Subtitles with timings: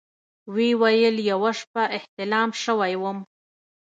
[0.53, 3.17] ويې ويل يوه شپه احتلام سوى وم.